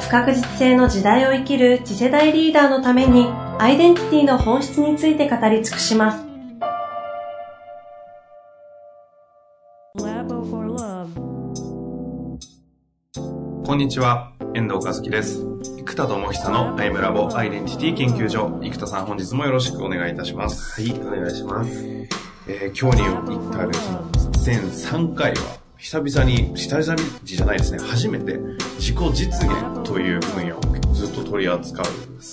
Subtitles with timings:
[0.00, 3.26] 不確実性の時代を生きる次世代リーダーのために
[3.58, 6.28] アイデンティティの本質について語り尽くします。
[13.66, 15.44] こんにちは、遠藤和樹です。
[15.84, 18.58] 生田智久のアイムラボアイデンティティ研究所。
[18.62, 20.80] 生田さん本日もよろしくお願いいたします。
[20.80, 21.84] はい、お願いします。
[22.46, 23.70] えー、今日に至る
[24.42, 28.36] 全3回は久々に、下々じゃないですね、初めて
[28.78, 30.60] 自己実現という分野を
[30.92, 31.86] ずっと取り扱う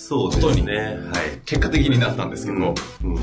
[0.08, 2.58] ことに、ね、はい、結果的になったんですけど。
[2.58, 3.22] も、うん、うん、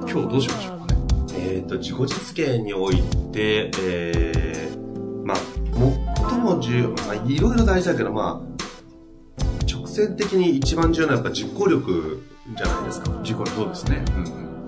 [0.00, 1.00] 今日どうしましょうかね？
[1.38, 2.96] えっ、ー、と、自己実現におい
[3.32, 5.36] て、えー、まあ、
[6.28, 12.22] 最も重要、まあ、いろいろ大事だけど、まあ、直線的に一番重要なのはやっぱ実行力
[12.54, 13.10] じゃないですか。
[13.22, 14.04] 実行力、そうですね。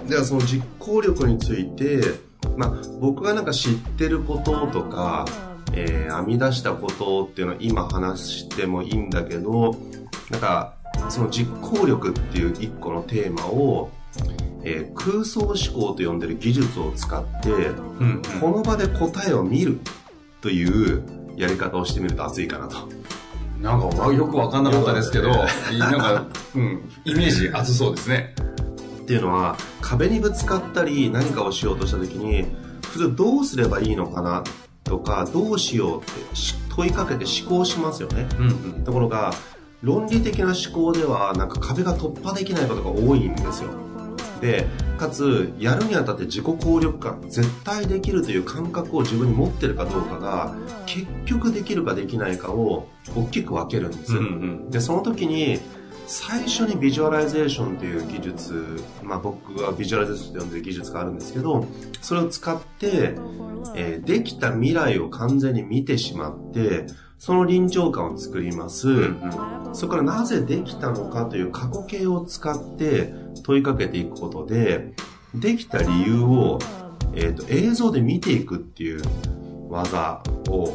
[0.01, 5.27] うん、では、その実行力について、まあ、僕がなんか知ってることとか、
[5.73, 9.77] えー、編み出したことっていうのを今話してもいいんだけど、
[10.31, 10.75] なんか、
[11.09, 13.91] その実行力っていう一個のテーマを、
[14.65, 19.79] えー、空想思考と呼んでる技術を使って、うん、この場で答えを見る
[20.41, 21.03] という
[21.37, 22.89] やり方をしてみると熱いかなと。
[23.61, 25.31] なんかよくわかんなかったですけど、
[25.79, 28.35] なんか、うん、イメージ熱そうですね。
[29.09, 32.45] っていうのは壁にぶつかったり何かをしようとした時に
[32.83, 34.45] 普通どうすればいいのかな
[34.85, 36.13] とかどうしようって
[36.69, 39.33] 問いかけて思考しますよね、うんうん、ところが
[39.81, 43.71] 論理的な思考ではなんか壁が突破できないことが多いんですよ
[44.41, 44.67] で
[44.99, 54.23] かつやるにあたって自己効力感絶対できるという感覚を自分に持ってるかどうかが結局できるかできないかを大きく分けるんです、うんう
[54.67, 55.61] ん、でその時に
[56.07, 61.67] 最初にビジュアライゼーションという技術、まあ、僕はビジュアライゼーションと呼んでる技術があるんですけど
[62.01, 63.15] それを使って、
[63.77, 66.87] えー、できた未来を完全に見てしまって
[67.19, 73.13] その臨場感を作ります、うんうん、そこからなぜできたのかという過去形を使って
[73.43, 74.93] 問いかけていくことで
[75.35, 76.59] できた理由を、
[77.15, 79.03] えーと映像で見ていくっていう
[79.69, 80.73] 技を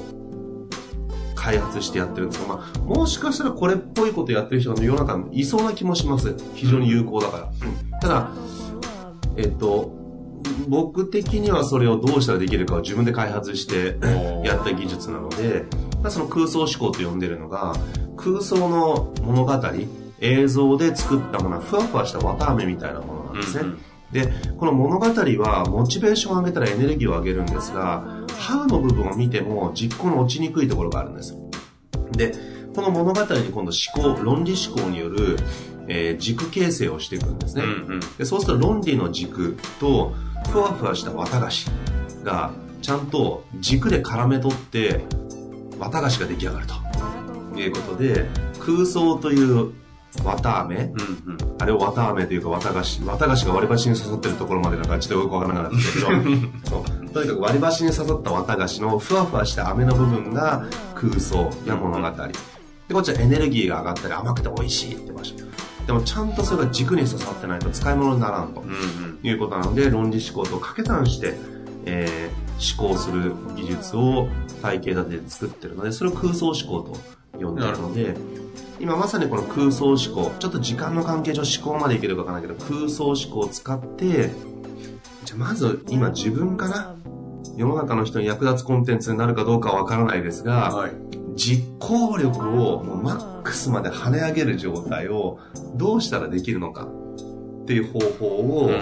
[1.44, 6.36] 開発してやってるんですが、まあ、もしかしたらこれっぽいことやってる人が世の中にいそうな気もします。
[6.56, 7.44] 非常に有効だから。
[7.44, 8.32] うん、ただ、
[9.36, 9.92] えっと、
[10.70, 13.98] 僕的にはそれをどうしたらできるかを自分で開発して
[14.46, 15.66] やった技術なので、
[16.12, 17.74] その空想思考と呼んでるのが、
[18.18, 19.54] 空想の物語、
[20.20, 23.62] 映像で作ったものはふわふわした綿飴みたいなものなんですね。
[23.64, 23.80] うんうん
[24.14, 28.06] で、この物語はモチベーションを上げたらエネルギーを上げるんですが、
[28.38, 31.36] ハウの部分を見ても実行の落ちにくいところがあるんです。
[32.12, 32.32] で、
[32.76, 35.38] この物語に今度思考、論理思考による、
[35.88, 38.24] えー、軸形成をしていくんですね、うんうん、で。
[38.24, 40.14] そうすると論理の軸と
[40.50, 41.72] ふわふわした綿菓子
[42.24, 45.02] がちゃんと軸で絡め取って
[45.84, 46.74] 綿菓子が出来上がると。
[47.60, 48.28] いうことで
[48.60, 49.74] 空想という
[50.24, 53.02] 綿飴、うんうん、あれを綿飴というか綿菓子。
[53.02, 56.08] 綿菓子が割り箸に刺さってるところまでなんかちょっとよくわからなかったけど。
[56.70, 57.10] そう。
[57.10, 62.28] とにかく割り箸に刺さった綿菓子のふわふわした飴の部分が空想や物語、
[62.88, 65.36] でこっちはエネルギーが上がったり甘くて美味しいって場所。
[65.86, 68.64] でもちゃんとそれが軸に刺さってないと使い物にならんと。
[69.24, 71.36] いうことなので、論理思考と掛け算して、
[71.86, 74.28] えー、思考する技術を
[74.62, 77.00] 体系立てて作ってるのでそれを空想思考と
[77.38, 78.16] 呼んでるので
[78.80, 84.30] 今まさにこの空想思考ちょっと時間の関係上思考までいけるかわからないけど空想思考を使って
[85.24, 86.96] じゃあまず今自分かな
[87.56, 90.92] 世の中の人に役立つコンテンツになるかどうかはわからないですが、はい、
[91.36, 95.40] 実行力をもうマックスまで跳ね上げる状態を
[95.76, 96.88] どうしたらできるのか
[97.64, 98.80] っていう方法を、うんうん、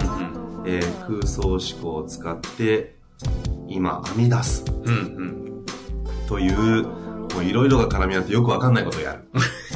[0.66, 2.96] えー、空想思考を使って
[3.72, 5.64] 今編み出す、うんうん、
[6.26, 6.86] という
[7.34, 9.24] もういろいろが絡み合ってよくわかんないことをやる。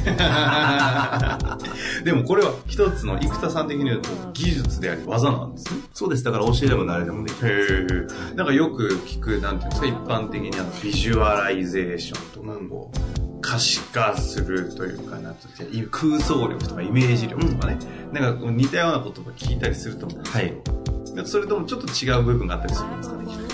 [2.05, 5.81] でもこれは一つの生田さん的に言うと技術であり技なんですね。
[5.93, 6.23] そうです。
[6.23, 8.07] だから教えれば誰でもできる。
[8.31, 15.47] へなんかよく聞く、なんていうんですか、一般的にあのビジュアライゼーションとかこう、可視化するというかなと
[15.91, 17.79] 空想力とかイメージ力とかね、
[18.09, 23.46] うん、なんか似たようなことが聞いたりすると思うんですけど、はい、それともちょっと違う部分があったりするんですかね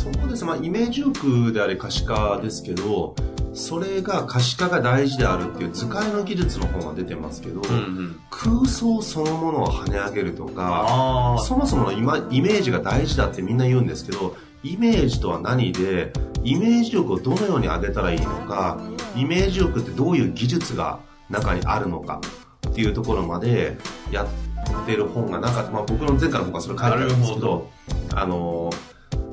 [0.00, 3.14] そうですまあイメージ力であれ可視化ですけど
[3.52, 8.20] それが可視化が大事であるっていう図解の技術の本が出てますけど、うんうん。
[8.30, 16.12] 空想そのものを跳ね上げるとか、あそもそものイマイメージが大事だってみんな言うんですけど、イメージとは何で、
[16.44, 18.80] イメージ力をどのように上げたらいいのか、
[19.16, 22.20] イメージ力ってどういう技術が中にあるのか
[22.68, 23.76] っていうところまで
[24.12, 25.72] やってる本がなかった。
[25.72, 27.68] まあ僕の前回の本がそれ書いてあるんですけど、
[28.14, 28.70] あの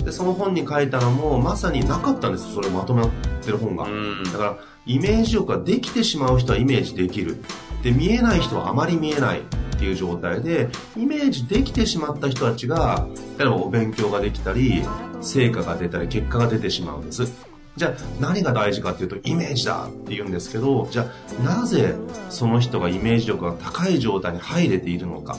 [0.07, 3.09] で、その本に書いたのもまさになかったんですよ、それをまとまっ
[3.43, 3.83] てる本が。
[3.83, 4.23] うん。
[4.23, 7.35] だから、イメージ力ができてしまう人はイメージできる。
[7.83, 9.43] で、見えない人はあまり見えないっ
[9.77, 13.05] ていう状態で、イメージできてしまった人たちが、
[13.37, 14.81] 例えばお勉強ができたり、
[15.19, 17.29] 成果が出たり、結果が出てしまうんです。
[17.75, 21.11] じゃあ、何が大事かっていうと、イメージだって言うんですけど、じゃ
[21.41, 21.95] あ、なぜ
[22.29, 25.37] その人がイメージ力が高い状態に入れているのか。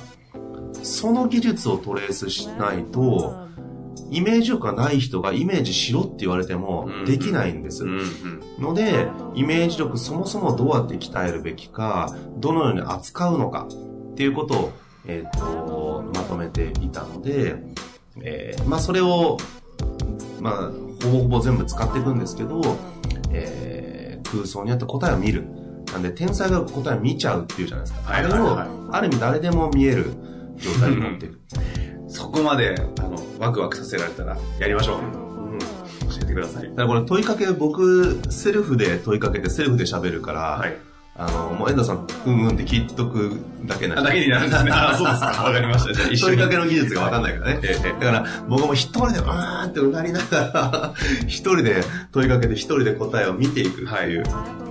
[0.83, 3.49] その技術をトレースしないと、
[4.11, 7.85] イメージ力がない人がイメージしろって言われてもできないんです。
[7.85, 8.03] うんう
[8.61, 8.63] ん。
[8.63, 13.69] ので、イメージ力そもそもどうやって鍛えるべきか、どのように扱うのか
[14.13, 14.73] っていうことを、
[15.07, 17.57] えっ、と、まとめていたので、
[18.21, 19.37] えーまあそれを、
[20.41, 20.55] まあ、
[21.05, 22.61] ほぼほぼ全部使っていくんですけど、
[23.33, 23.99] えー
[24.31, 25.47] 空想によって答えを見る。
[25.93, 28.13] なんで、天才が答えを見ちゃうっていうじゃないですか。
[28.13, 28.59] はいあれを、
[28.93, 30.13] ある意味誰でも見える
[30.57, 31.41] 状態に持っていく。
[32.09, 34.99] そこまで、あの、ワクワクさせられたら、やりましょう。
[35.01, 35.29] うん
[35.59, 36.69] 教えてください。
[36.71, 40.77] だからこれ問いかけ、僕、セルフで問いかけてセルフで喋るから、はい。
[41.21, 44.71] あの、もう遠藤さん、うんうんって聞いとくだけなだけになるんですね。
[44.73, 45.27] あ、 そうですか。
[45.45, 45.93] わかりました。
[45.93, 46.37] じゃあ、一緒に。
[46.37, 47.61] 問いかけの技術がわかんないからね。
[47.65, 50.95] えええだから、僕も一人で、うーんってうなりながら、
[51.27, 51.83] 一人で
[52.13, 54.25] 問いかけて一人で答えを見ていくっていう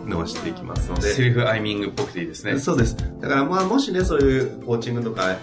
[0.07, 1.13] のをしていきますのえで。
[1.13, 2.57] セルフアイミングっぽくていいですね。
[2.59, 2.95] そうです。
[3.21, 5.35] だからまあもしね、そういうコーチングとか、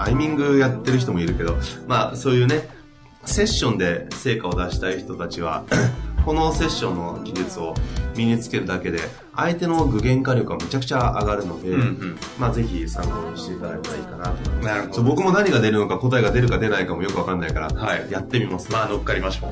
[0.00, 1.56] アイミングやってる人もいるけど、
[1.86, 2.68] まあそういうね、
[3.24, 5.64] セッションで成果を出したい人たちは、
[6.24, 7.74] このセッションの技術を
[8.16, 8.98] 身につけるだけで、
[9.36, 12.18] 相手の具現化力がめちゃくちゃ上がるので、うんうん。
[12.38, 14.66] まあぜひ参考にしていただけたらいいかなと思います。
[14.66, 18.72] なるほどそう僕も何が出るのか答えが出るか出ないかもよくわかんないから、はいやってみます。
[18.72, 19.50] まあ、乗っかりましょう。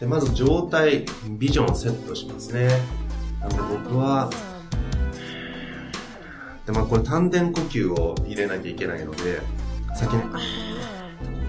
[0.00, 2.68] でまず状態、ビジョンをセットしますね。
[3.40, 4.30] なんで僕は、
[6.70, 9.40] でまあこれ丹田呼吸を入れなきゃいけないので、
[9.96, 10.38] 先に、呼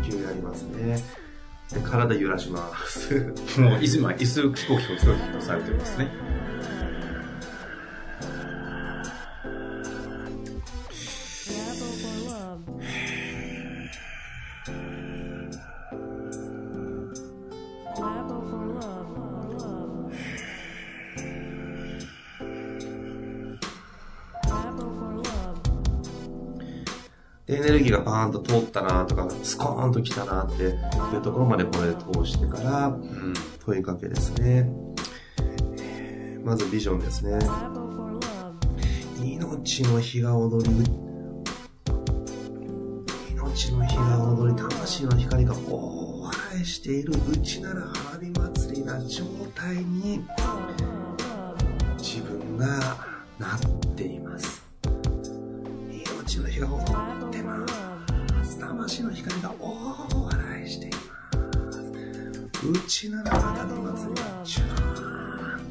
[0.09, 0.97] 吸やりますね。
[1.71, 3.13] で、体揺らします。
[3.61, 6.07] もう、椅子、今、椅子、キコキコキコキコされてますね。
[27.81, 30.67] ルギーがバーンと通ったなとか、スコーンと来たなってい
[31.17, 33.33] うところまでこれで通してから、うん。
[33.65, 34.69] 問いかけですね。
[36.43, 37.39] まずビジョンですね。
[39.23, 40.71] 命の日が踊り、
[43.31, 49.23] 命の日が踊り、魂の光が大笑いしている内なる花火祭りな状
[49.53, 50.25] 態に
[51.97, 52.67] 自分が
[53.37, 53.80] なって
[62.91, 65.65] 内なる花火祭りがジューンっ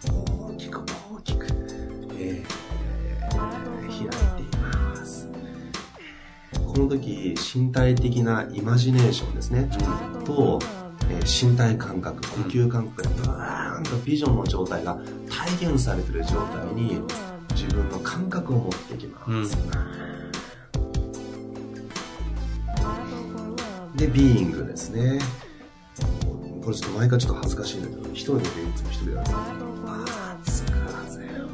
[0.00, 1.46] て大きく大きく、
[2.16, 2.58] えー
[3.88, 5.28] 開いています。
[6.64, 9.68] この時、身体的なイマジネーションですね。
[10.24, 10.60] と、
[11.10, 14.96] えー身体感覚、呼吸感覚でバーンとビジョンの状態が
[15.28, 17.02] 体現されている状態に
[17.50, 19.56] 自分の感覚を持っていきます。
[23.96, 25.18] で、ビーイングですね。
[26.68, 29.32] これちょっと毎回ちょっと恥ずかしいんだけど、一人でいつも一人でやるん
[30.44, 30.68] ですよ。
[30.68, 31.48] 熱風を浴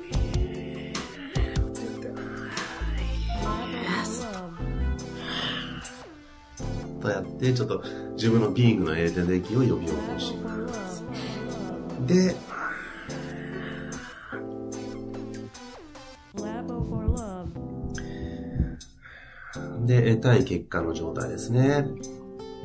[0.00, 0.92] びって
[1.74, 2.08] 言って、
[7.02, 7.84] とやって、ちょっと
[8.14, 11.04] 自分のビーイングのエネルギーを呼び起こします。
[12.06, 12.34] で、
[19.84, 21.84] で、得たい結果の状態ですね。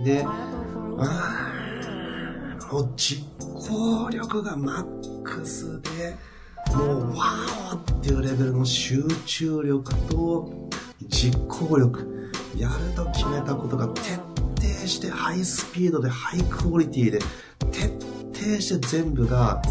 [0.06, 1.57] で、あー
[2.72, 6.18] もう実行力がマックスで、
[6.76, 10.70] もうワーっていうレベルの集中力と
[11.08, 17.20] 実行力、やると決めたことが徹底してハイスピードでハイクオリティで
[17.72, 17.88] 徹
[18.34, 19.62] 底して全部が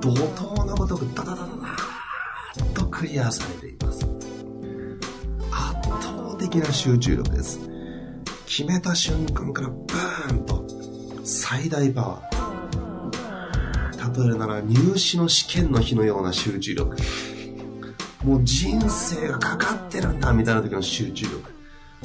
[0.00, 4.06] 怒涛のごとくダダダダダーッとクリアされています。
[5.50, 7.58] 圧倒的な集中力です。
[8.46, 10.67] 決めた瞬間からバーンと
[11.28, 14.18] 最大パワー。
[14.18, 16.96] 例えるなら入試の試験の日のような集中力。
[18.24, 21.42] もう人生がかかってるんだみたいな時の集中力。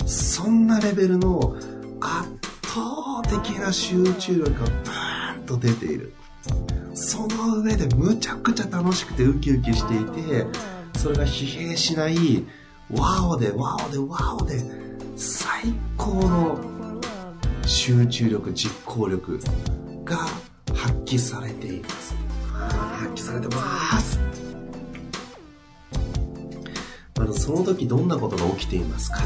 [0.06, 1.56] そんなレベルの
[2.01, 2.27] 圧
[2.63, 6.13] 倒的な集中力がバーンと出ている。
[6.94, 10.46] その上でむちゃくちゃ楽しくてウキウキしていて、
[10.98, 12.46] それが疲弊しない、
[12.92, 14.62] ワオでワオでワオで、
[15.15, 16.73] 最高の
[17.65, 19.39] 集中力、実行力
[20.03, 20.17] が
[20.74, 22.15] 発揮されています。
[22.53, 24.20] 発揮されてます。
[27.17, 29.22] まずその時どんなことが起きていますか？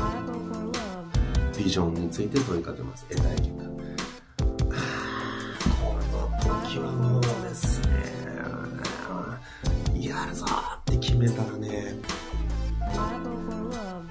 [1.58, 3.06] ビジョンについて問いかけます。
[3.10, 3.64] 得たい結果。
[5.82, 7.88] この時はもうですね、
[10.00, 10.46] やるぞ
[10.80, 11.96] って決めたらね、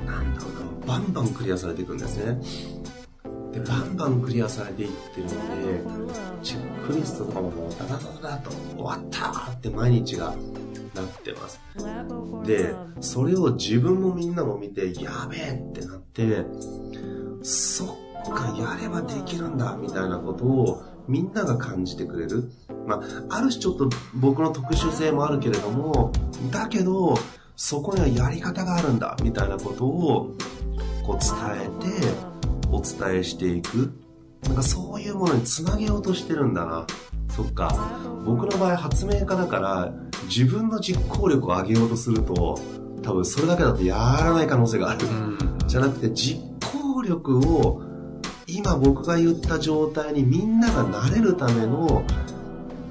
[0.05, 0.49] なんだろ
[0.83, 2.41] うな、バンバンクリアされていくんですね。
[3.57, 5.31] で、バンバンクリアされていってるの
[6.05, 10.35] で、チェックリストとかももうダダダダダと終わったって毎日が
[10.95, 11.61] なってます。
[12.45, 16.45] で、それを自分もみんなも見て、やべえってなって、
[17.43, 17.89] そっ
[18.35, 22.51] か、やればできるんだ、みたいなことをみんなが感じてくれる。
[22.87, 22.97] ま
[23.31, 26.13] あ、ある種ちょっと僕の特殊性もあるけれども、
[26.51, 27.15] だけど、
[27.57, 30.37] そこにはやり方があるんだ、みたいなことを、
[31.07, 31.31] こう伝
[31.63, 32.36] えて、
[32.71, 33.93] お伝えしていく。
[34.45, 36.87] なんかそういうものにつなげようとしてるんだな。
[37.31, 37.75] そっか。
[38.25, 39.93] 僕の場合発明家だから、
[40.29, 42.59] 自分の実行力を上げようとすると、
[43.03, 45.01] 多分それだけだとやらない可能性がある。
[45.67, 46.41] じゃなくて実
[46.73, 47.83] 行力を
[48.47, 52.05] 今僕が言った状態にみんながなれるための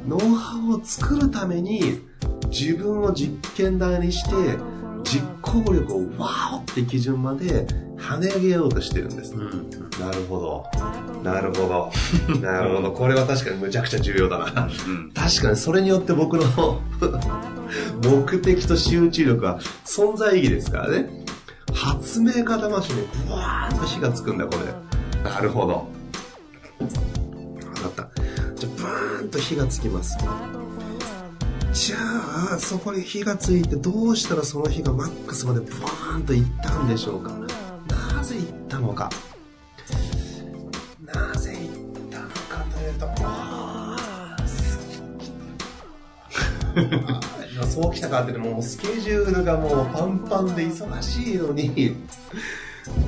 [0.07, 2.01] ノウハウを作るために
[2.49, 4.57] 自分を実験台にして
[5.05, 7.65] 実行力をワーって基準まで
[7.97, 9.33] 跳ね上げようとしてるんです。
[9.33, 9.69] うん、
[9.99, 10.65] なるほど。
[11.23, 11.91] なるほど。
[12.41, 12.91] なるほど。
[12.93, 14.67] これは確かにむちゃくちゃ重要だな。
[14.67, 16.81] うん、確かにそれによって僕の
[18.03, 21.25] 目的と集中力は存在意義ですからね。
[21.73, 25.29] 発明家魂にブワーンと火がつくんだ、これ。
[25.29, 25.87] なるほど。
[26.79, 26.87] 分
[27.81, 28.09] かった。
[28.55, 30.17] じゃあ、ブーンと火がつきます。
[31.75, 31.97] じゃ
[32.53, 37.31] あ、そこに火がついて、どうしたらその火がマックスまでブワーンといったんでしょうか？
[38.15, 39.09] なぜいったのか？
[41.03, 41.69] なぜいっ
[42.09, 43.97] たのかというと、あ
[47.61, 51.93] あ、そうきたかってもうスケジュールがもうパンパンで忙しいのに、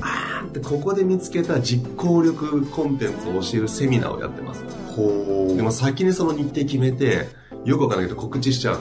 [0.02, 4.64] あーってここで見つけた実行力コンテンツを教えるセミナーをやってます。
[4.96, 7.28] ほでも先にその日程決めて、
[7.66, 8.80] よくわかんないけど告知しちゃう。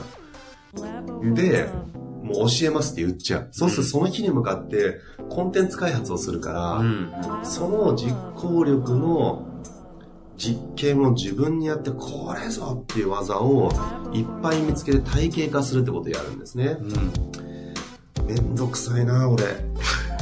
[1.33, 1.69] で、
[2.23, 3.47] もう教えますって言っちゃう。
[3.51, 4.99] そうするとその日に向かって
[5.29, 7.11] コンテンツ開発をするから、うん、
[7.43, 9.45] その実行力の
[10.37, 13.71] 実験を自分にやってこれぞっていう技を
[14.13, 16.77] いっぱい見つけて体系化するってことをやるんですね。
[16.79, 19.43] うん、めんどくさいな、俺。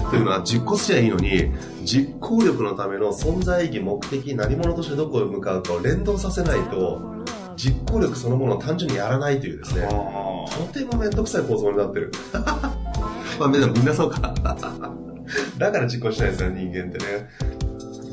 [0.09, 1.51] というのは実行すりゃいいのに、
[1.83, 7.01] 実行力のための存在意義、目的、何者としてどこへ向かうかを連動させないと、
[7.55, 12.11] 実行力そのものを単純にやらないというですね、とてもめんどくさい構造になってる。
[13.39, 14.33] まあみんなそうか。
[15.57, 17.29] だから実行しないですよ、人間ってね。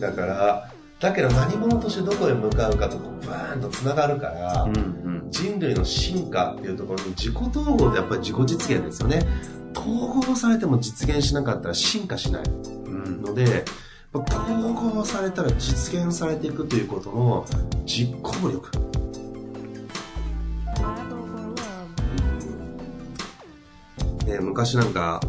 [0.00, 0.68] だから、
[1.02, 9.26] だけど何者としてどこへ向かうかとこうバーンと繋がるから、うんうん、人類の進化っていうところに自己統合ってやっぱり自己実現ですよね。
[9.74, 12.42] 統合されても実現しなかったら進化しない
[13.22, 13.64] ので、
[14.12, 17.46] 統合されたら実現されていくということの
[17.86, 18.70] 実行力。
[24.26, 25.20] ね、昔なんか、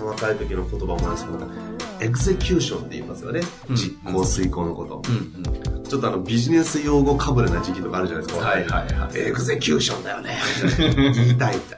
[0.00, 1.66] 若い時の言葉もあるんですけど、
[2.00, 3.40] execution って言いますよね。
[3.70, 5.02] 実行遂行のこと。
[5.08, 8.46] うんうん、ちょっとあのビジネス用語かぶれな時期とかあるじゃないですか。
[8.46, 9.18] はいはいはい。
[9.18, 10.38] execution だよね。
[11.14, 11.76] 言いたいって。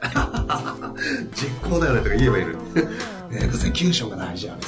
[1.33, 2.51] 実行だよねとか言えばいいの
[3.31, 4.59] execution が大事やね。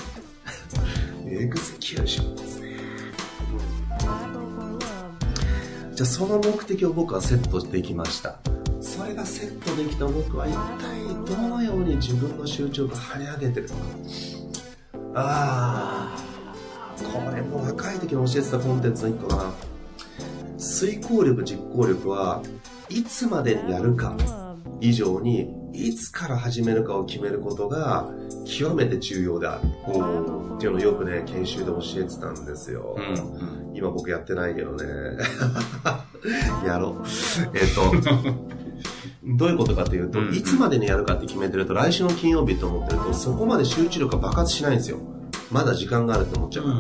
[1.27, 2.77] execution ですね。
[5.93, 8.39] じゃあその目的を僕はセットしていきました。
[8.79, 13.81] それがセットできた僕は一体どのように自分の集中を跳ね上げてるのか。
[15.13, 16.23] ああ、
[17.03, 19.53] これも若い時に教えてたコンテンツの一個だな。
[20.57, 22.41] 遂行力、実行力は
[22.89, 24.15] いつまでにやるか
[24.79, 28.11] 以上にいつから始めるかを決めることが
[28.45, 29.61] 極めて重要である。
[29.61, 32.95] っていうのをよくね、研修で教えてたんですよ。
[32.97, 34.85] うんうん、今僕やってないけどね。
[36.65, 37.03] やろう。
[37.57, 37.91] えっと、
[39.25, 44.99] どういうことかというと、いつまでにやるかって決めてると、来週の金曜日と思ってると、そこまで集中力が爆発しないんですよ。
[45.51, 46.71] まだ時間があると思っちゃうか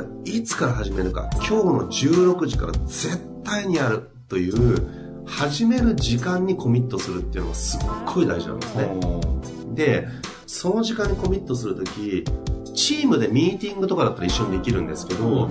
[0.00, 0.02] ら。
[0.02, 9.00] だいつから始めるか、今日の16時から絶対にやるという、始める時間にコミットするっていうのがすっごい大事なんですね。
[9.74, 10.08] で、
[10.46, 12.24] その時間にコミットするとき、
[12.74, 15.48] チームでミーティングとかだったら一緒にできるんですけど、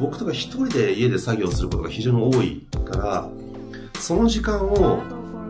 [0.00, 3.28] 僕とか一人で家で作業することが非常に多いから、
[3.98, 5.02] その時間を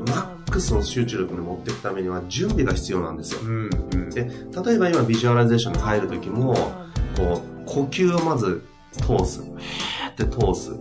[0.07, 0.13] マ
[0.47, 3.41] ックスの集中力に持っていくためには準備が必要なんですよ。
[3.43, 6.55] うんうん、で例えば今ビジュアライゼーションに入る時も、
[7.17, 8.63] こう、呼吸をまず
[8.93, 9.43] 通す。
[9.43, 10.73] へーって通す。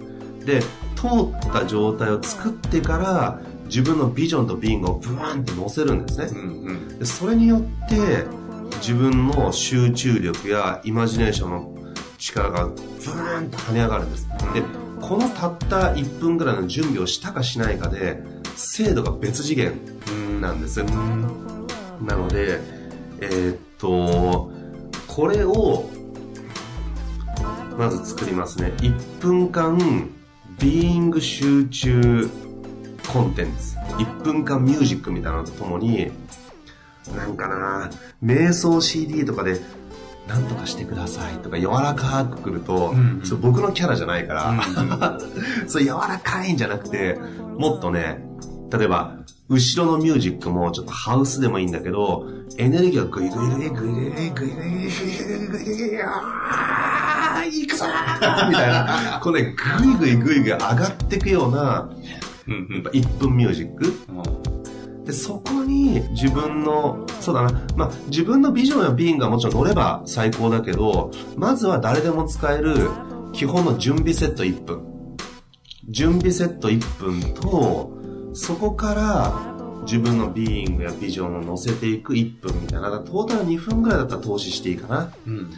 [0.45, 0.61] で、
[1.01, 1.07] 通
[1.47, 6.27] った状態を作ってから、自分のビジョンとビングをブワーンって乗せるんですね。
[6.31, 8.25] うんうん、でそれによって、
[8.77, 11.75] 自分の集中力やイマジネーションの
[12.19, 14.27] 力がブーンと跳ね上がるんです。
[14.53, 14.61] で、
[15.01, 18.21] このたった1分ぐらいの準備をしたかしないかで、
[18.55, 19.73] 精度が別次元
[20.39, 20.83] なんです。
[20.83, 22.59] なので、
[23.21, 24.51] えー、っと、
[25.07, 25.89] これを、
[27.77, 28.73] まず作りますね。
[28.77, 30.09] 1分間、
[30.61, 32.29] ビーイング集中
[33.11, 33.75] コンテンツ。
[33.97, 36.11] 1分間ミュージックみたいなのとともに、
[37.15, 37.89] なんかな
[38.23, 39.59] 瞑想 CD とかで、
[40.27, 44.57] なんとかしてくださいとか柔らかくくると、うんう僕のキャラじゃないから、うん
[45.61, 47.17] うん、 そう柔らかいんじゃなくて、
[47.57, 48.23] もっとね、
[48.71, 49.17] 例えば、
[49.51, 52.25] 後ろのミュージックもちょっとハウスでもいいんだけど、
[52.57, 54.89] エネルギーがグイグイグイグイグイグイグイグイ
[55.47, 55.99] グイグイグイ
[57.59, 61.89] 行くぞーみたいな、このね、グイグイグイグイ上がっていくような、
[62.47, 63.93] 1分ミュージック。
[65.05, 72.89] で、そこに自分の、そうだな、まあ、自分のビジョンやビーンがもちろん乗れば最高だけど、まずは誰でも使える
[73.33, 74.81] 基本の準備セット1分。
[75.89, 78.00] 準備セット1分と、
[78.33, 82.91] そこから自分のビーイングやビジョンを乗せていく1分みたいな。
[82.99, 85.13] トータル2分ぐらいだったら投資していいかな。
[85.25, 85.51] うん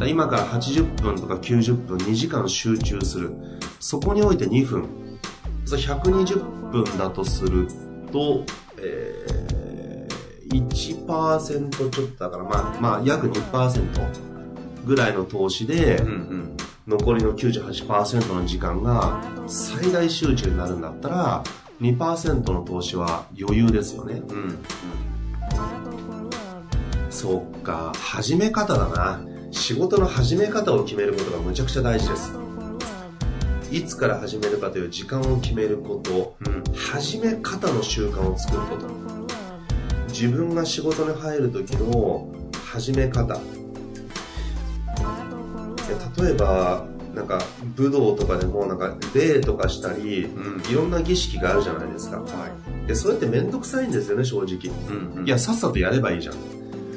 [0.00, 3.32] うん、今から80分とか90分、2時間集中する。
[3.80, 4.88] そこにおいて2分。
[5.64, 7.66] そ120分だとする
[8.12, 8.44] と、
[8.78, 10.68] えー、
[11.06, 21.44] 1%ちょっとだから、まあ、まあ、約2%ぐらいの投資で、うんうん、残りの98%の時間が最大集中になるんだったら、
[21.80, 24.22] 2%の投資は余裕ですよね。
[24.28, 24.36] うん。
[24.36, 24.58] うん、
[27.10, 29.20] そっか、始め方だな。
[29.50, 32.32] 仕事の始め方を決めることがむちゃくちゃ大事です。
[33.70, 38.88] いつから始めるかという時間を決めること、うん、始め方の習慣を作ること。
[40.08, 42.28] 自分が仕事に入る時の
[42.64, 43.38] 始め方。
[46.22, 47.40] 例えば、なんか
[47.76, 52.26] 武道とかでもなんか礼とかしたり、うん、いろんな儀式があるじゃないですか、は
[52.84, 56.34] い、でそれって面倒くさいんですよね正直、うんうん、いやさっさとやればいいじゃん。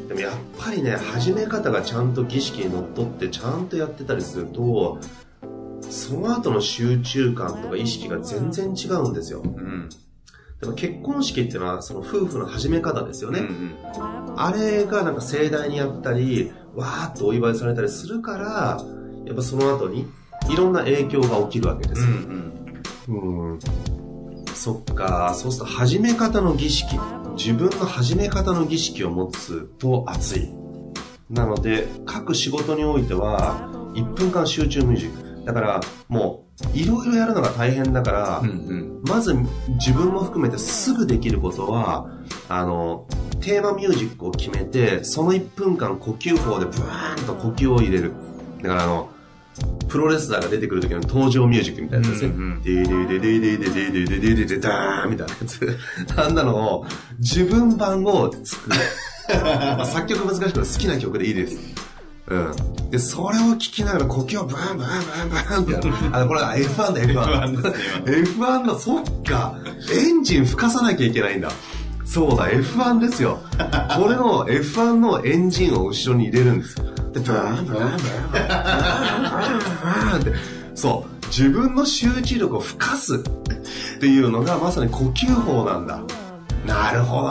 [0.08, 5.00] でもやっぱりね始め方がちゃんと儀式にのっとってちゃんとやってたりすると
[5.82, 9.90] その後の集中感とか意識が全然違うんですよ、うん、
[10.62, 18.82] でも結婚式っていうのはその夫婦の始め方ですよね、うんうん、あれがなんか盛大にやったりわーっとお祝いされたりするから
[19.28, 20.08] やっぱその後に
[20.50, 22.08] いろんな影響が起きるわけですよ。
[22.08, 23.60] うん、うん、
[24.54, 26.98] そっか、そうすると始め方の儀式、
[27.36, 30.50] 自分の始め方の儀式を持つと熱い。
[31.30, 35.46] なので、各仕事においては、1分間集中ミュージック。
[35.46, 39.36] だから、もう、いろいろやるのが大変だから、うんうん、まず
[39.80, 42.10] 自分も含めてすぐできることは、
[42.50, 43.08] あの、
[43.42, 48.14] テーマミュージックを決めて、その1分間呼吸法でブワーンと呼吸を入れる。
[48.62, 49.10] だからあの、
[49.88, 52.58] プロレスラーが出てくる時の登場ミュージックみたいなやつですね。
[52.64, 55.78] デーデーデーデーデーデーデーデーデーデーダーンみたいなやつ。
[56.18, 56.86] あんなのを
[57.20, 58.76] 自分版を作る。
[59.44, 61.58] まあ作曲難しくて好きな曲でいいです。
[62.28, 62.90] うん。
[62.90, 65.94] で、それを聞きながら呼吸をバンバンバンバンバンってやる。
[66.12, 67.62] あの、これは F1 だ、F1。
[68.04, 69.58] F1 の、そっか。
[69.94, 71.50] エンジン吹かさなきゃいけないんだ。
[72.06, 73.40] そうだ、F1 ですよ。
[73.98, 76.76] これの F1 のエンジンを後ろに入れるんです。
[77.20, 80.34] ブーンブーンブーンブーンブーンって、
[80.76, 83.20] そう、自分の集中力を吹かすっ
[84.00, 86.02] ていうのがまさに呼吸法なんだ。
[86.66, 87.28] なるほど。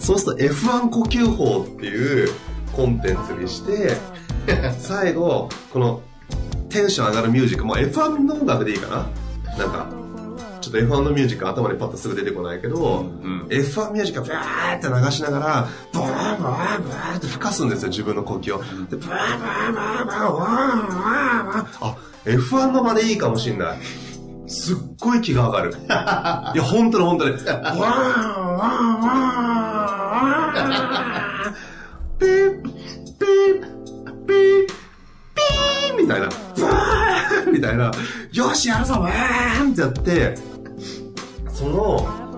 [0.00, 2.28] そうすると F1 呼吸法っていう
[2.72, 3.96] コンテンツにして、
[4.78, 6.02] 最後、この
[6.68, 9.86] テンション上がるミュージック、もう F1 の音楽でいいかななんか、
[10.60, 18.58] ちょっと F1 のミュージック頭にパッとすぐ出てこないけど、うん、F1 ミュージックをブーって流しながら、ブーブーブーって吹かすんですよ、自分の呼吸を。
[18.58, 20.26] で、ブーブーブーブーブー
[21.44, 23.78] ブーあ、F1 の真似いいかもしんない。
[24.48, 25.72] すっごい気が上がる。
[26.54, 27.32] いや、本当の本当に。
[27.32, 30.68] ワーワーワー
[32.18, 33.60] ピーピー
[34.26, 37.07] ピーピーみたいな、ブーン
[37.52, 37.90] みたいな、
[38.32, 40.34] よし、やるぞ、ブーンってやって、
[41.52, 42.28] その、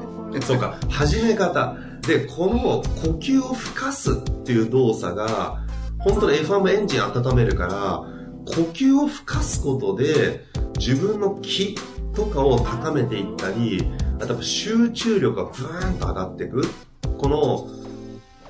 [0.40, 1.77] そうか、始め方。
[2.07, 5.59] で、この呼吸を吹かすっていう動作が、
[5.99, 8.05] 本当に F1 エンジン温めるから、
[8.46, 10.46] 呼吸を吹かすことで、
[10.79, 11.77] 自分の気
[12.14, 13.87] とかを高めていったり、
[14.20, 16.62] あと集中力がブーンと上がっていく。
[17.18, 17.68] この、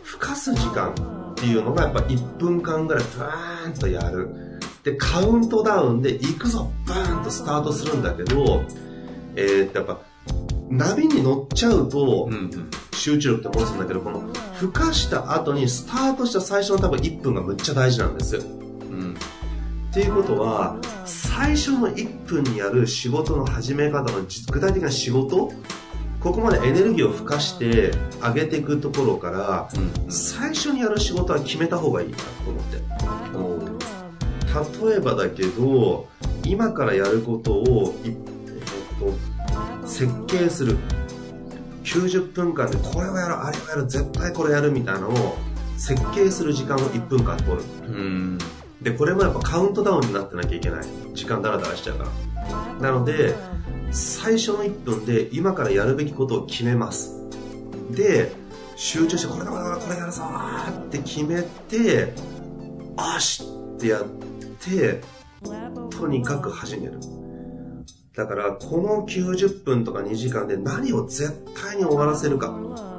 [0.03, 0.91] 吹かす時間
[1.33, 4.50] っていうのがやっぱ1分間ぐらいブーンとやる。
[4.85, 6.71] で、カウントダウンで行くぞ。
[6.85, 8.65] ブーンとスタートするんだけど、
[9.37, 9.99] えー、やっぱ、
[10.69, 12.31] 波に乗っちゃうと、
[12.93, 18.37] 集中力って持つんだけど、この、吹かした後にスタートした最初の多分1分がむっちゃ大事なんです。
[18.37, 18.43] よ。
[18.43, 19.15] うん。
[19.91, 25.53] っていうことは、最初の1分にやる仕事の始め方の具体的な仕事
[26.21, 33.60] ここまでエネルギーを付加して上げていくところから、うん、最初にやる仕事は決めた方がいいなと思って
[34.83, 36.09] 例えばだけど
[36.45, 38.17] 今からやることを、えっ
[39.81, 40.79] と、設計する。
[41.85, 45.39] 90分間でこれをやるあれをやる絶対これやるみたいなのを
[45.77, 47.63] 設計する時間を1分間取る。
[47.87, 48.39] うん。
[48.83, 50.85] でこれもやっぱカウントダウンになってなきゃいけない。
[51.15, 52.11] 時間ダラダラしちゃうから。
[52.81, 53.35] なので
[53.91, 57.17] 最初の1分で今からやるべきことを決めます。
[57.91, 58.33] で
[58.77, 62.15] 集中してこれだこれだこれやるぞって決めて
[62.97, 64.30] あしってやって
[65.91, 66.99] とにかく始める
[68.15, 72.55] だからこの90分とか2時間で何を絶対に終わらせるか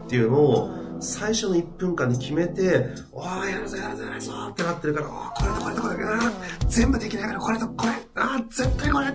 [0.06, 5.96] っていうのを最初の1分間に決めて、おー、やるぞやるぞやるぞってなってるから、おー、これとこれとこれ、
[6.68, 9.08] 全部できないからこれとこれ、あー、絶対これ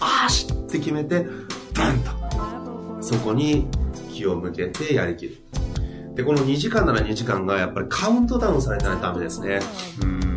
[0.00, 1.26] あーしって決めて、
[1.74, 3.68] バンと、そこに
[4.10, 5.36] 気を向けてやりきる。
[6.14, 9.60] で、この2時間なら2時間がやっぱりカウントダウンされないとダメですね。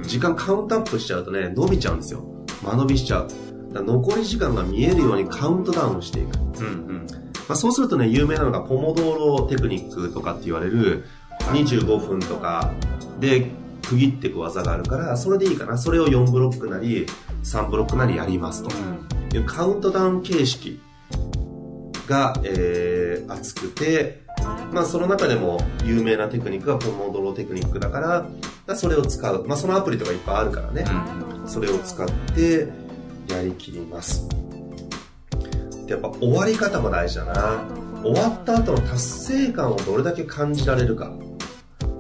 [0.04, 2.26] 時間カウントアップしちゃうとね、伸びちゃうんですよ。
[2.64, 3.28] 間延びしちゃう。
[3.74, 6.38] 残り時間が見えるようにカウントダウンしていく。
[6.38, 7.08] うんうん
[7.48, 11.06] まあ、そうするとね、有名なのがポモドーロテクニックとかって言われる
[11.52, 12.74] 25分とか
[13.20, 13.52] で
[13.88, 15.78] 区切っていく技があるから、それでいいかな。
[15.78, 17.06] それを4ブロックなり
[17.44, 18.70] 3ブロックなりやりますと。
[18.70, 20.80] うんいうカウントダウン形式
[22.08, 24.24] が、えー、熱くて、
[24.72, 28.28] まあその中でも有名なテクニックがポモドロテクニックだか
[28.68, 29.46] ら、それを使う。
[29.48, 30.86] まあそのアプリとかいっぱいあるからね。
[31.42, 32.68] うん、それを使って
[33.30, 34.28] やりきります。
[35.86, 37.64] でやっぱ終わり方も大事だな。
[38.04, 41.12] 終わった後の達成感をどれだけ感じられるか。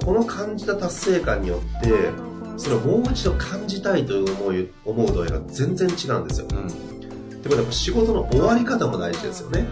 [0.05, 2.11] この感じた達成感によって、
[2.57, 6.47] それをもう一度感じたいという思い、思う度合いが全然違うんですよ。
[6.51, 6.87] うん
[7.37, 9.65] ってことは仕事の終わり方も大事ですよね。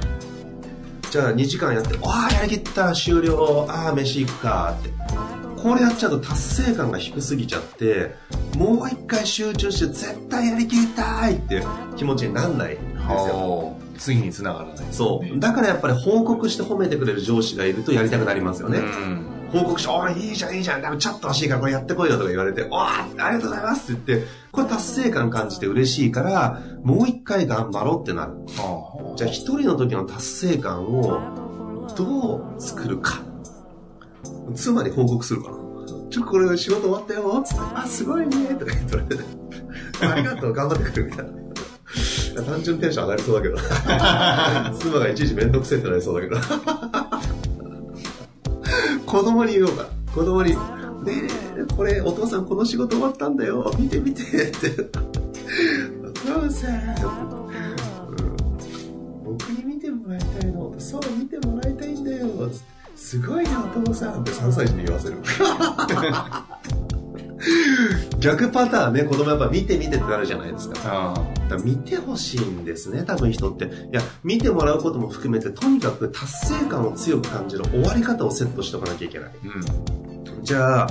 [1.15, 4.89] じゃあ2時間やって、ああ、やりきった、終了、ああ、飯行くかって。
[5.56, 8.15] これやっちゃうと達成感が低すぎちゃって、
[8.58, 11.63] もう一回集中して絶対やりきりたいって
[11.95, 13.78] 気持ちになんないんですよ。
[13.97, 15.39] 次につながらない、ね、そう。
[15.39, 18.80] だからやっぱり報告して褒めてくれる上司がいるとやりたくなりますよね。
[18.80, 28.34] うん報告書、おいいじゃん、いいじゃん、でもちょっと欲しいからこれやってこいよとか言われて、おありがとうございますって言って、これ達成感感じて嬉しいから、もう一回頑張ろうってなる。
[29.15, 33.22] じゃあ一人の時の達成感をどう作るか。
[34.56, 35.58] 妻に報告するかな。
[36.10, 41.46] ちょ、これ仕事終わったよ、つって、あ、すごいね、とか言って、ありがとう、頑張ってくるみたいな。
[42.44, 43.58] 単純テンション上がりそうだけど。
[44.78, 46.41] 妻がいちいちめんどくせえってなりそうだけど。
[49.06, 49.86] 子供に言おうか。
[50.13, 50.58] 子供に、ね
[51.58, 53.72] え、これ、お父さんこの仕事終わったんだよ。
[53.78, 54.32] 見て見てって。
[56.04, 56.96] お父さん、
[59.24, 60.74] 僕に見てもらいたいの。
[60.80, 62.28] そう、見てもらいたいんだよ。
[62.96, 65.18] すごいね、お父さんって3歳児に言わせる。
[68.20, 71.13] 逆パターンね、子供やっぱ見て見てってなるじゃないですか。
[71.49, 73.65] だ見てほしいんですね、多分人って。
[73.65, 79.31] いや、見てもらうことも含めて、とにかく達成感を強く感じる終わり方をセットしておかなきゃいけない。
[79.43, 80.88] うん、じゃあ、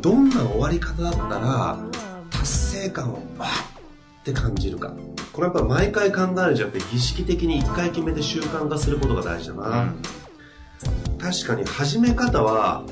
[0.00, 1.78] どんな終わり方だったら、
[2.30, 3.46] 達成感をわ
[4.20, 4.92] って感じるか。
[5.32, 9.82] これやっぱ毎回考えるじゃなくて、儀式的に一回決めて習慣化することが大事だな。
[9.82, 10.02] うん、
[11.18, 12.84] 確かに始め方は、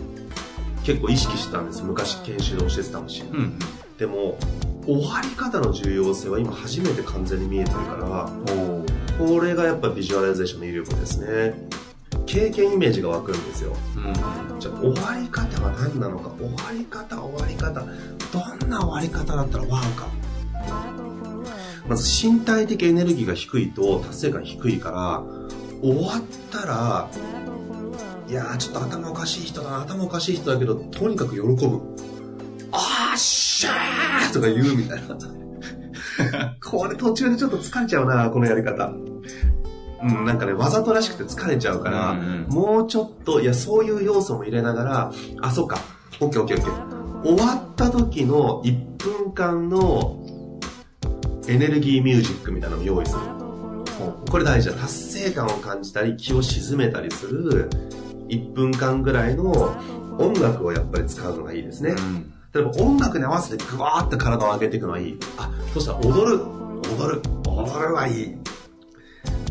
[0.84, 3.58] 結構意識してたんです昔研修で教えてたし、うん、
[3.96, 4.38] でも
[4.86, 8.30] 終わり方の重要性は今初めて完全に見えてるから
[9.18, 11.54] これがやっぱビジュアライゼーションの威力ですね。
[12.26, 16.30] 経験イメージが湧くんですよ、うん、じゃあ終わり方は何なのか？
[16.38, 17.80] 終わり方終わり方。
[17.80, 20.08] どんな終わり方だったらワウか？
[21.86, 25.22] まず身体的エネルギーが低いと達成感低いから
[25.82, 27.08] 終わったら
[28.26, 31.80] いやーちょっと頭おかしい人だな頭おかしい人だけどとにかく喜ぶ。
[32.72, 33.74] あーっしゃー
[34.34, 35.16] とか言うみたいな
[36.62, 38.92] これ途中でちょっと疲れちゃうな、このやり方。
[40.02, 45.78] うん、なんかね、わざとらしくて疲れちゃうから、うんうん、もうちょっと、いや、そういう要素も入れながら、あ、そっか、
[46.20, 47.36] オッケーオッケーオッケー。
[47.36, 50.20] 終わった時の1分間の
[51.48, 53.20] エネルギーミュージックみたいなのを用意する。
[54.30, 54.74] これ大事だ。
[54.74, 57.70] 達成感を感じたり、気を沈めたりする
[58.28, 59.74] 1分間ぐらいの
[60.18, 61.90] 音楽をやっぱり使うのがいいですね。
[61.90, 65.18] うん、例えば音楽に合わせてグワーって体を上げていくのはいい。
[65.36, 66.40] あ、そしたら踊る。
[66.96, 67.20] 踊る。
[67.44, 68.36] 踊るはいい。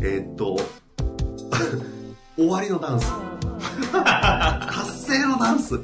[0.02, 0.56] えー、っと、
[2.36, 3.12] 終わりのダンス。
[3.92, 5.78] 達成のダンス。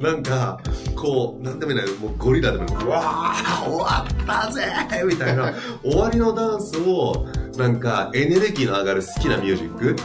[0.00, 0.60] なんか、
[0.94, 4.64] こう、なんでもいいもうゴリラでも、うわー、終わったぜ
[5.04, 9.96] みたいな、終わりのダンスを、なんか、エネルギーの上がる好きなミュージック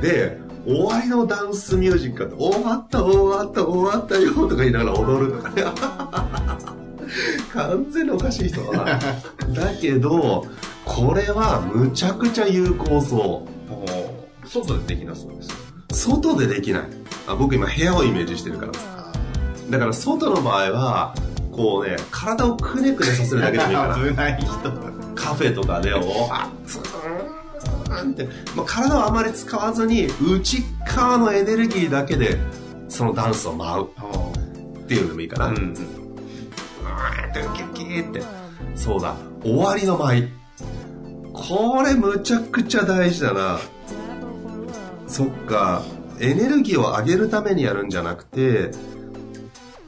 [0.00, 5.64] で、終わりのダンスミュージックって、終わった、終わった、終わったよとか言いながら踊るとかね。
[7.52, 8.84] 完全におかしい人だな。
[8.94, 9.00] だ
[9.80, 10.46] けど、
[10.84, 14.48] これはむちゃくちゃ有効そう。
[14.48, 15.50] 外でできなそうです。
[16.08, 16.82] 外でできない。
[17.26, 18.72] あ僕今部屋をイメージしてるから。
[19.70, 21.14] だから外の場合は、
[21.52, 23.94] こうね、体をくねくねさせるだけでもいいから。
[24.10, 24.48] 危ない人
[25.14, 26.78] カフェとかで、おあつ
[28.00, 32.38] って、まあ、体をあまり使わずに、内側のエネルギーだけで、
[32.88, 33.88] そのダンスを舞う。
[34.80, 35.46] っていうのもいいかな。
[35.48, 35.56] うん。
[35.56, 35.72] うん。
[35.72, 35.80] って、
[37.56, 38.22] キッキーって。
[38.74, 39.16] そうだ。
[39.42, 40.28] 終わりの舞。
[41.32, 43.58] これむちゃくちゃ大事だな。
[45.06, 45.82] そっか。
[46.20, 48.70] エネルギーを上げるためにやるんじゃなくて、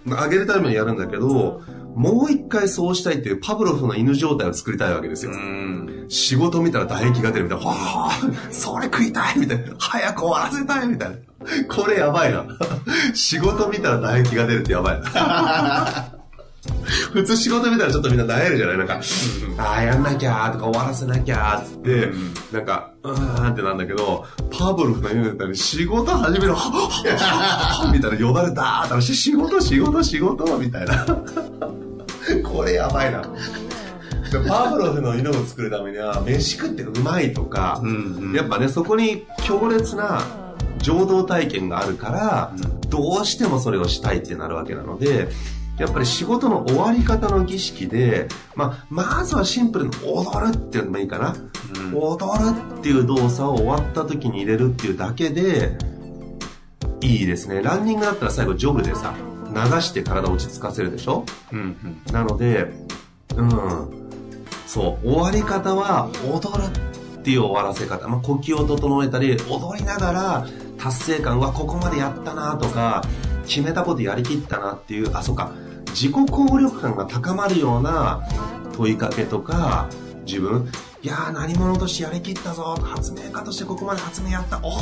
[0.06, 1.62] 上げるためにやるんだけど、
[1.94, 5.32] もう一回そうしたいっていうパブロフの犬状態を作りたいわけですよ。
[6.08, 11.16] 仕事見たら唾液が出るみたいな、はあ、それ食いたいみたいな、早く終わらせたいみたいな。
[11.68, 12.46] これやばいな。
[13.14, 16.14] 仕事見たら唾液が出るってやばいな。
[17.12, 19.00] 普通仕事見たらちょっとみんな萎えるじゃないなんか、
[19.58, 22.10] ああ、やんなきゃとか終わらせなきゃつって、
[22.52, 31.06] なんか、うーんってなんだけど、パブロフの言うたら仕事始める、はっはっはっみたいなよだれだーって仕事仕事仕事みたいな。
[32.44, 33.22] これやばいな。
[34.48, 40.22] パブロフの犬を作るためには、飯食ってうまいとか、うんうん、やっぱね、そこに強烈な
[40.78, 42.52] 情動体験があるから、
[42.88, 45.28] どうしてもそれをしたいってなるわけなので、
[45.78, 51.34] やっぱり仕事の終わり方の儀式で、まあ、まずはシンプルに踊るっていうのもいいかな。
[51.76, 55.76] うん、踊るっていう動作を終わった時に入れるっていうだけで、
[57.00, 57.60] いいですね。
[57.60, 59.14] ランニングだったら最後ジョグでさ、
[59.54, 61.24] 流して体を落ち着かせるでしょ？
[61.52, 62.12] うん、うん。
[62.12, 62.72] なので、
[63.36, 63.50] うん。
[64.66, 66.64] そう、終わり方は踊る
[67.18, 68.08] っていう終わらせ方。
[68.08, 70.46] まあ、呼吸を整えたり、踊りながら
[70.78, 73.02] 達成感はここまでやったなとか、
[73.46, 75.52] 決めたことやりきったなっていう、あ、そうか、
[75.88, 78.22] 自己効力感が高まるような
[78.76, 79.88] 問いかけとか、
[80.26, 80.68] 自分、
[81.04, 84.72] いやー何者としてやりきったぞ、発明家としてここまで発明やった、おお、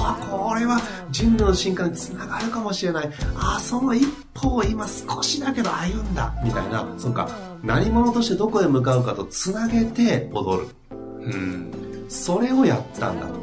[0.48, 0.80] これは
[1.10, 7.28] 人類の進化につながるかもしれない、ああ、その一歩を今少しだけど歩んだ、みたいな、そうか、
[7.64, 10.68] 何者としてどこへ向かうかとつなげて踊る。
[10.92, 11.72] うん。
[12.08, 13.34] それをやったんだと。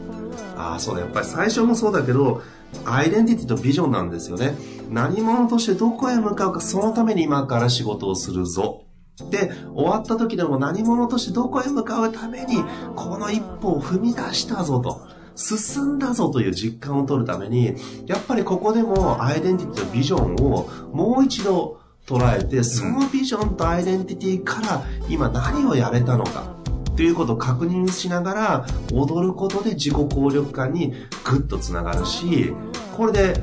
[0.55, 2.41] ああ、そうだ、やっぱり最初もそうだけど、
[2.85, 4.55] アイデンティティとビジョンなんですよね。
[4.89, 8.83] 何者としてどこへ向かうか、そのために今から仕事をするぞ。
[9.29, 12.63] で、終わった時でも何者としてどこへ向かうために、
[12.95, 15.01] この一歩を踏み出したぞと。
[15.35, 26.59] 進んだぞという実感を取るために、やっぱりここでもアイデンティティとビジョンをもう一度捉えて、そのビジョンとアイデンティティから今何をやれたのか。
[26.97, 30.91] ということを確認しながら踊ることで自己効力感に
[31.23, 32.53] グッとつながるし、
[32.97, 33.41] これで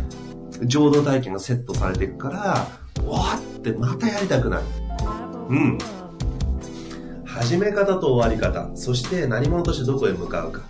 [0.64, 2.38] 浄土体験がセットされていくから、
[3.08, 4.62] わってまたやりたくなる。
[5.48, 5.78] うん。
[7.24, 10.62] 始め方と終わり方、そして何者としてどこへ向かうか。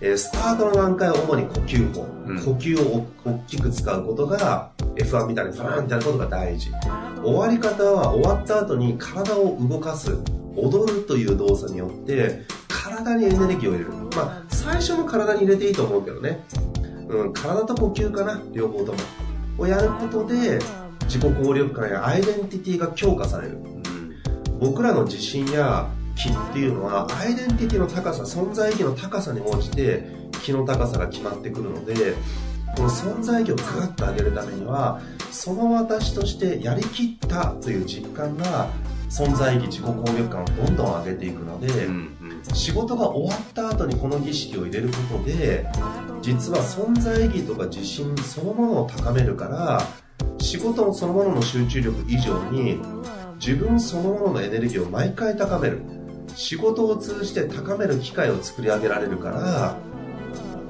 [0.00, 6.70] えー、スタートの段階は主に呼吸法、うん、呼吸を大きく使うことが F1 みたいにファーンってやることが大事。
[7.22, 10.18] 終わり方は終わった後に体を動かす。
[10.54, 13.90] 踊るという動作によって体にエネルギーを入れる。
[14.16, 16.44] まあ最初の体に入れていいと思うけどね、
[17.08, 18.40] うん、体と呼吸かな。
[18.52, 18.98] 両方とも。
[19.58, 20.58] をやることで
[21.04, 23.71] 自己効力感やアイデンティティが強化される、うん、
[24.62, 30.04] 僕らの自信や気っていうのはアイデンティティの高さ存在意義の高さに応じて
[30.44, 32.14] 気の高さが決まってくるので
[32.76, 35.00] この存在意義をグッと上げるためには
[35.32, 38.70] その私としてやりきったという実感が
[39.10, 45.66] 存在意義自己効力感をどんどん上げていくので、うんうん、仕事が終わった後にこの儀式を入れることで
[46.22, 49.82] 実は存在意義とか自信そのものを高めるから
[50.38, 52.80] 仕事そのものの集中力以上に
[53.44, 55.82] 自分そのもののエネルギーを毎回高める
[56.36, 59.76] 仕事を通じて高める機会を作り上げられるから、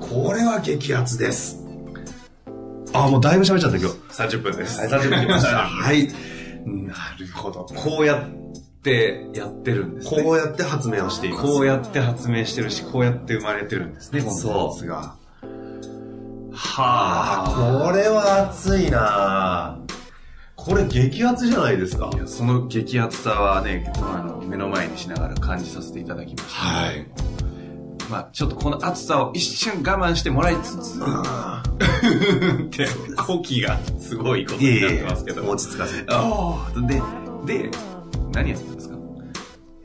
[0.00, 1.62] これは激アツです。
[2.94, 3.94] あ、もうだいぶ喋っちゃった今日。
[4.10, 4.80] 30分です。
[4.80, 5.58] はい、30分来ました。
[5.68, 6.08] はい。
[6.64, 7.66] なるほど。
[7.74, 10.22] こうやってやってるんですね。
[10.22, 11.42] こうやって発明をしています。
[11.42, 15.14] こうやって発明してるし、こうやって生まれてるんですね、このやつが。
[16.54, 19.78] はあ、これは熱いな
[20.64, 22.08] これ激アツじゃないですか。
[22.26, 26.86] その激アツさはね、あの目の前にしながら感じさせていただきました、ね。
[26.86, 27.06] はい。
[28.08, 32.86] まあちょっとこの熱さを一瞬我慢してもらいつつ、 って、
[33.26, 35.50] 呼気がすごいことになってますけど。
[35.50, 36.06] 落ち着かせて。
[37.44, 37.70] で、で、
[38.32, 38.94] 何やってんですか？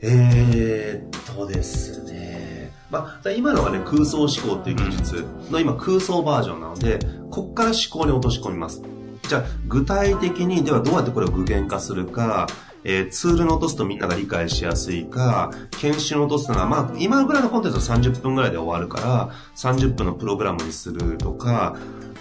[0.00, 2.72] えー、っとですね。
[2.88, 8.80] まあ、今のはね、空想思考っていう技術の今空想バージョンなので、こっから思考に落とし込みます。
[9.28, 12.48] じゃあ、具体的に、ではどうやってこれを具現化するか、
[12.84, 21.76] えー、ツールに落とすとみんなが理解しやすいか、研修に落とすのは、まあ、今ぐらいのコンテンツは30分ぐらいで終わるから、30分のプログラムにするとか、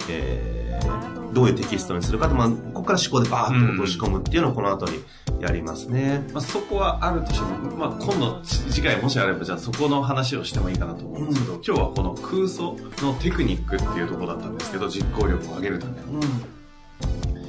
[0.09, 5.03] えー、どういうテキストにするかまあ、ここから思考でバーッと落とし込むっていうのをこの後に
[5.39, 6.25] やりますね。
[6.33, 16.21] まあ、そこはあるとしても、まあ、今度、次回もしあれば、じゃあそこの話をしてもいいかなと思うんですけど、うん、今日はこの空想のテクニックっていうところだったんですけど、実行力を上げるためうん、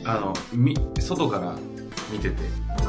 [0.08, 1.54] あの、み、外から
[2.10, 2.36] 見てて、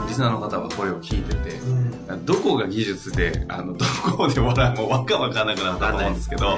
[0.07, 6.57] リスナーの方はこれを聞いてて、うん、どこが技術で、あの、どこで笑いもわかわかんなくなったと思うんですけど、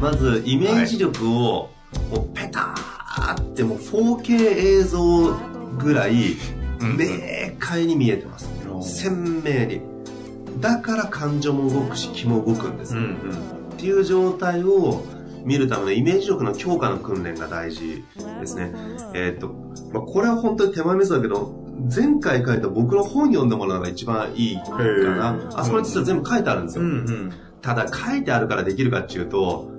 [0.00, 1.68] まず、イメージ力を、
[2.10, 5.36] もうペターってもう 4K 映像
[5.78, 6.38] ぐらい、
[6.80, 8.48] 明快に見えてます。
[8.80, 9.82] 鮮明に。
[10.60, 13.14] だから感情も動くし気も動くんです、うんうん、
[13.74, 15.02] っていう状態を
[15.44, 18.04] 見るためのイメージ力の強化の訓練が大事
[18.40, 18.72] ですね。
[19.14, 19.48] えー、っと、
[19.92, 21.62] まあ、これは本当に手前味噌だけど、
[21.94, 25.50] 前回書いた僕の本読んでもらうのが一番いいかな。
[25.54, 26.84] あそこに実は全部書いてあるんですよ。
[26.84, 29.70] うんうん、ただ書いてあるからできるかっていうと、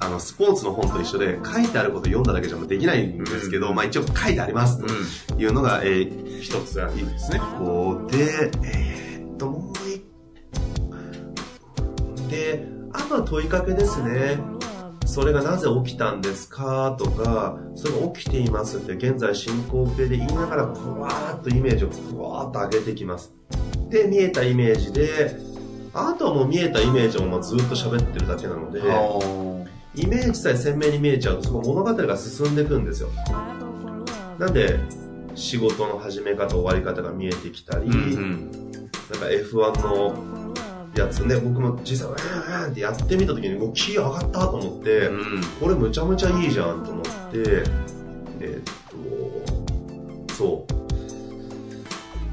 [0.00, 4.78] あの、スポーツの本と一緒で書いてあること読んだだけじゃできないんですけど、うん、まあ一応書いてあります
[5.26, 7.40] というのが、えー、一つありですね。
[7.58, 10.02] こうで、えー、っと、もう一
[12.28, 14.38] で、あとは問いかけですね。
[15.12, 16.96] それがなぜ起きたんですか？
[16.98, 23.30] とか、それが起きていますって現在進行形で言いながら、ふわーっとイメージをふわーっと上げてきます。
[23.90, 25.36] で、見えたイメージで、
[25.92, 28.80] あとはもう見えたイメージをもうずっと喋ってるだけなので、
[29.94, 33.10] イメージさえ鮮明に見えちゃうとその物語が進んでいくんですよ。
[34.38, 34.80] なんで
[35.34, 40.41] 仕事の始め方終わり方が見えてきたり、うんうん、なんか F1 の
[41.00, 41.20] やつ。
[41.20, 47.10] ね僕も実際わーんってやってみた時にもうキー上がったと思って、うん、これむちゃむちゃいいじゃんと思って
[48.40, 48.64] えー、っ
[50.28, 50.72] とそう。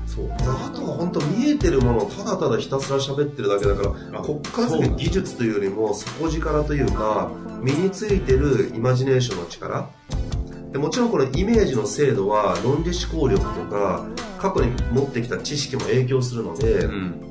[0.10, 0.32] そう。
[0.32, 9.90] あとは本当見えてるものをただただひたすら喋ってるだけだからこっから先技術というよりも底力というか身についてるイマジネーションの力。
[10.72, 14.06] でもちろんこのイメージの精度は論理思考力とか
[14.38, 17.29] 過去に持ってきた知識も影響するので、うん、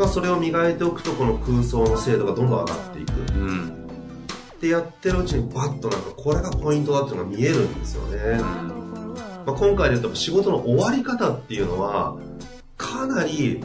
[0.00, 3.86] まあ、それを磨いておくとこの空想の精度がどんどん上がっていく、うん、
[4.58, 12.16] でやってるうちにバッとなんかこれがポイントだっていうのが見えるんですよね、うん、まあ、今回で言うと仕事の終わり方っていうのは
[12.78, 13.62] かなり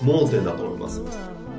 [0.00, 1.02] 盲点だと思います。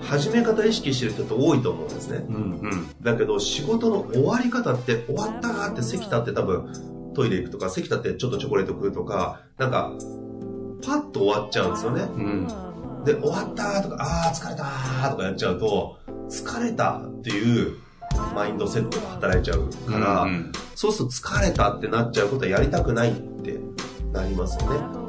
[0.01, 2.25] 始め方意識してる人って多いと思うんですね。
[2.27, 2.39] うんう
[2.75, 9.93] ん、だけど仕事の終わり方って終わったなって席立って多分トイレ行くとか席立ってちょっとチョコレート食うとかなんか
[10.85, 12.01] パッと終わっちゃうんですよね。
[12.01, 12.47] うん、
[13.05, 15.97] で終わったとかああ疲れたとかやっちゃうと
[16.29, 17.77] 疲れたっていう
[18.33, 23.59] マインドセットが働いちゃうから、うんうん、そうすると疲れたってなっちゃうことはやりたくないって
[24.11, 25.03] なりますよね。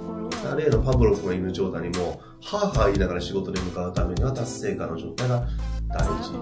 [0.57, 5.49] 例のパブロフの犬状態にも、はぁはぁ言いながら仕事に向かうためには達成感の状態が
[5.89, 6.33] 大事。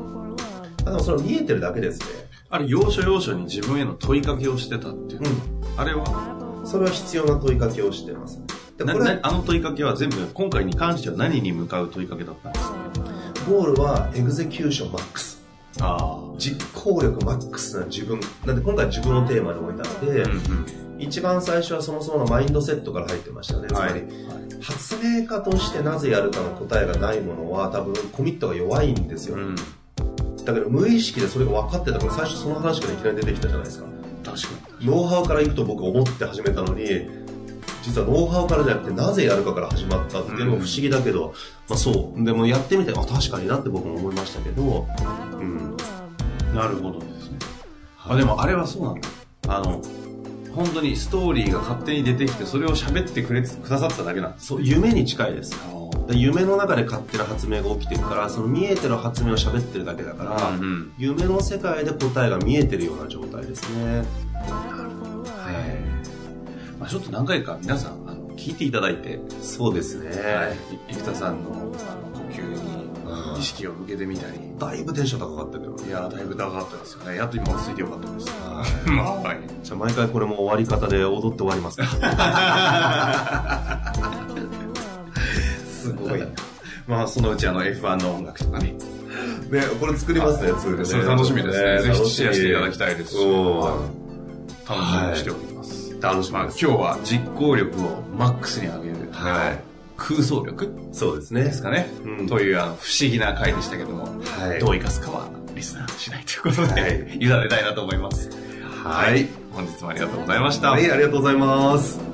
[0.84, 2.06] ただそれ見えてるだけですね。
[2.50, 5.20] あれ、要所要所に自分への問いかけをしてたっていう。
[5.20, 5.80] うん。
[5.80, 6.62] あれは？
[6.64, 8.40] それは必要な問いかけをしてます。
[8.40, 8.44] で
[8.84, 12.76] これあの問いかけは全部、今回に関しては何に向かう問いかけだったんですか？
[13.50, 15.42] ゴールは execution マックス。
[15.80, 18.20] あ実行力マックスな自分。
[18.44, 20.66] なんで今回自分をテーマに置いたので、うんうん
[20.98, 23.66] 一番最初はそもそものマインドセットから入ってましたね。
[23.66, 24.04] つまり、
[24.60, 29.34] 発明家としてなぜやるかの答えがないものは多分コミットが弱いんですよ。
[29.34, 33.86] うん、だけど無意識でそれが分かってたから最初その話からいきなり出てきたじゃないですか。
[34.22, 34.48] 確か
[34.78, 34.86] に。
[34.86, 36.84] ノウハウからいくと僕思って始めたのに、
[37.82, 41.32] 実はノウハウからじゃなくてなぜやるかから始まったっていうのも不思議だけど、うん、
[41.68, 42.24] まあそう。
[42.24, 44.86] でもやってみて、あ、確かになって僕も思いましたけど、
[45.34, 45.76] うん。
[46.54, 47.38] なるほどですね。
[48.06, 49.08] あ、でもあれはそうなんだ。
[49.48, 49.82] あの、
[50.54, 55.56] 本当にストーリーが勝手に出てきてそれを喋ってくれくださっただけなんですそう夢に近いです
[56.10, 64.04] 夢の中で勝手な発明が起きてるから、その見えてる発明を喋ってるだけだから、うんうん夢の世界で答えが見えてるような状態ですね。
[66.82, 70.08] まあ、ちょっと何回か皆さんあの聞いていただいて、そうですね。
[70.08, 71.70] はい、生田さんのあの
[72.10, 72.54] 呼吸うん
[73.34, 75.86] に意識を向けてみたり、だいぶテンション高かったけどね。
[75.86, 77.14] いやーだいぶ高かったですよね。
[77.18, 78.28] やっと今落ち着いてよかったです。
[78.30, 79.38] はいまあ、はい。
[79.62, 81.86] じゃあ毎回これも終わり方で踊って終わりますか
[85.70, 86.26] すごいな。
[86.88, 88.74] まあ、そのうちあの F1 の音楽とかね。
[89.52, 90.84] ね、これ作りますね、ツールね。
[90.84, 91.94] それ楽しみですね。
[91.94, 95.51] ぜひシェアしていただきたたいです楽しみにしております。
[96.02, 96.58] まあ、今楽しみです。
[96.72, 99.60] 日は実行力をマックスに上げる、はい。
[99.96, 100.68] 空想力？
[100.92, 101.44] そうですね。
[101.44, 101.88] ですかね。
[102.04, 108.30] うんというあの不思議な回でしたけども、はいどう生かすかはリスナー次第ということで、はい委ねたいなと思います。
[108.82, 109.28] はい。
[109.52, 110.70] 本日もありがとうございました。
[110.70, 112.11] はい、ありがとうございます。